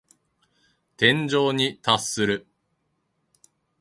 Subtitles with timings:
[0.97, 2.47] 天井に達する。